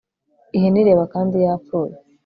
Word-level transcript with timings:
ihene 0.55 0.77
ireba 0.81 1.03
kandi 1.13 1.35
yapfuye 1.45 1.95